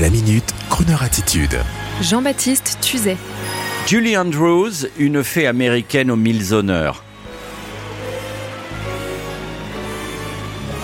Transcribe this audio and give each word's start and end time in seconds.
La 0.00 0.10
minute, 0.10 0.52
Kroneur 0.70 1.04
attitude. 1.04 1.56
Jean-Baptiste 2.02 2.78
Tuzet. 2.80 3.16
Julie 3.86 4.16
Andrews, 4.16 4.88
une 4.98 5.22
fée 5.22 5.46
américaine 5.46 6.10
aux 6.10 6.16
mille 6.16 6.52
honneurs. 6.52 7.03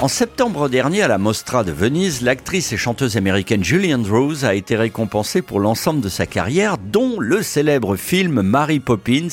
En 0.02 0.08
septembre 0.08 0.70
dernier, 0.70 1.02
à 1.02 1.08
la 1.08 1.18
Mostra 1.18 1.62
de 1.62 1.72
Venise, 1.72 2.22
l'actrice 2.22 2.72
et 2.72 2.78
chanteuse 2.78 3.18
américaine 3.18 3.62
Julie 3.62 3.94
Andrews 3.94 4.46
a 4.46 4.54
été 4.54 4.74
récompensée 4.74 5.42
pour 5.42 5.60
l'ensemble 5.60 6.00
de 6.00 6.08
sa 6.08 6.24
carrière, 6.24 6.78
dont 6.78 7.20
le 7.20 7.42
célèbre 7.42 7.96
film 7.96 8.40
Mary 8.40 8.80
Poppins. 8.80 9.28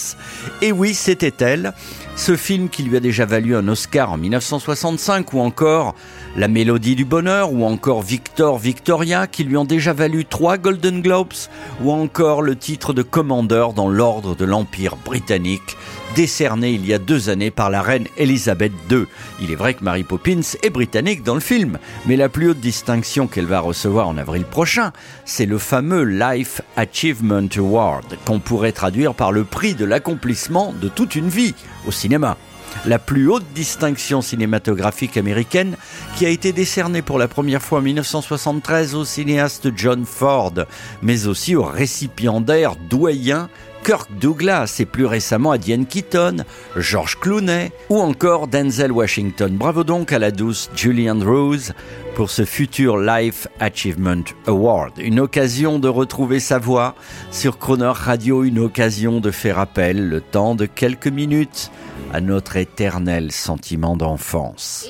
Et 0.62 0.74
oui, 0.74 0.94
c'était 0.94 1.34
elle. 1.40 1.72
Ce 2.18 2.36
film 2.36 2.68
qui 2.68 2.84
lui 2.84 2.98
a 2.98 3.00
déjà 3.00 3.26
valu 3.26 3.56
un 3.56 3.66
Oscar 3.70 4.12
en 4.12 4.18
1965 4.18 5.32
ou 5.34 5.40
encore 5.40 5.96
La 6.36 6.50
Mélodie 6.50 6.96
du 6.96 7.06
Bonheur 7.06 7.54
ou 7.54 7.64
encore 7.64 8.02
Victor 8.02 8.58
Victoria 8.58 9.28
qui 9.28 9.46
lui 9.46 9.56
ont 9.56 9.66
déjà 9.66 9.94
valu 9.94 10.26
trois 10.26 10.58
Golden 10.58 11.02
Globes 11.02 11.34
ou 11.82 11.92
encore 11.92 12.42
le 12.42 12.56
titre 12.58 12.92
de 12.92 13.04
commandeur 13.04 13.72
dans 13.72 13.88
l'ordre 13.88 14.36
de 14.36 14.46
l'Empire 14.46 14.98
britannique 14.98 15.78
décerné 16.16 16.72
il 16.72 16.84
y 16.88 16.94
a 16.96 16.98
deux 16.98 17.30
années 17.30 17.52
par 17.52 17.70
la 17.70 17.84
reine 17.84 18.08
Elisabeth 18.18 18.72
II. 18.90 19.06
Il 19.40 19.52
est 19.52 19.56
vrai 19.56 19.76
que 19.76 19.84
Mary 19.84 20.04
Poppins 20.04 20.42
est 20.64 20.70
britannique 20.70 21.24
dans 21.24 21.34
le 21.34 21.40
film, 21.40 21.80
mais 22.06 22.16
la 22.16 22.30
plus 22.30 22.50
haute 22.50 22.60
distinction 22.60 23.28
qu'elle 23.28 23.46
va 23.46 23.60
recevoir 23.60 24.08
en 24.08 24.18
avril 24.18 24.44
prochain, 24.44 24.92
c'est 25.26 25.46
le 25.46 25.58
fameux 25.58 26.04
Life 26.04 26.62
Achievement 26.76 27.48
Award, 27.58 28.18
qu'on 28.26 28.40
pourrait 28.40 28.72
traduire 28.72 29.14
par 29.14 29.32
le 29.32 29.44
prix 29.44 29.76
de 29.76 29.86
l'accomplissement 29.86 30.74
de 30.82 30.88
toute 30.88 31.16
une 31.16 31.30
vie 31.30 31.56
au 31.88 31.92
cinéma. 31.92 32.38
La 32.86 33.00
plus 33.00 33.28
haute 33.30 33.46
distinction 33.56 34.22
cinématographique 34.22 35.18
américaine 35.18 35.76
qui 36.16 36.26
a 36.26 36.30
été 36.30 36.54
décernée 36.54 37.02
pour 37.02 37.18
la 37.18 37.28
première 37.28 37.62
fois 37.62 37.80
en 37.80 37.82
1973 37.82 38.96
au 38.96 39.06
cinéaste 39.06 39.70
John 39.76 40.06
Ford, 40.06 40.54
mais 41.02 41.28
aussi 41.28 41.56
au 41.56 41.64
récipiendaire 41.64 42.76
doyen 42.90 43.50
Kirk 43.88 44.12
Douglas 44.20 44.76
et 44.80 44.86
plus 44.86 45.06
récemment 45.06 45.52
à 45.52 45.58
Diane 45.58 45.86
Keaton, 45.86 46.44
George 46.76 47.18
Clooney 47.22 47.72
ou 47.90 48.02
encore 48.02 48.50
Denzel 48.50 48.92
Washington. 48.92 49.56
Bravo 49.56 49.86
donc 49.86 50.12
à 50.12 50.20
la 50.20 50.32
douce 50.32 50.70
Julie 50.76 51.10
Andrews 51.10 51.72
pour 52.14 52.30
ce 52.30 52.44
futur 52.44 52.98
Life 52.98 53.48
Achievement 53.62 54.26
Award. 54.46 54.92
Une 54.98 55.22
occasion 55.22 55.80
de 55.80 55.88
retrouver 55.88 56.42
sa 56.42 56.60
voix 56.60 56.96
sur 57.32 57.60
Croner 57.60 57.94
Radio, 57.96 58.44
une 58.44 58.60
occasion 58.60 59.22
de 59.22 59.32
faire 59.32 59.58
appel 59.58 60.10
le 60.10 60.20
temps 60.20 60.56
de 60.56 60.66
quelques 60.66 61.08
minutes 61.08 61.72
à 62.12 62.20
notre 62.20 62.58
éternel 62.58 63.32
sentiment 63.32 63.96
d'enfance. 63.96 64.90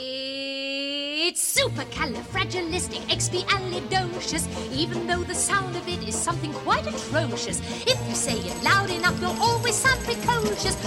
It's 1.30 1.60
supercalifragilisticexpialidocious, 1.60 4.48
even 4.72 5.08
though 5.08 5.26
the 5.26 5.36
sound 5.36 5.76
of 5.76 5.86
it 5.86 6.08
is 6.08 6.16
something 6.16 6.54
quite 6.54 6.88
atrocious. 6.88 7.60
If 7.86 8.00
you 8.08 8.16
say 8.16 8.38
it 8.38 8.64
loud 8.64 8.90
enough, 8.90 9.20
you'll 9.20 9.36
always 9.42 9.76
sound 9.76 10.00
precocious. 10.06 10.78